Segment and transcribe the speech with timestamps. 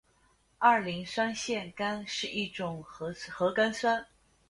[0.57, 3.13] 二磷酸腺苷是一种核
[3.53, 4.07] 苷酸。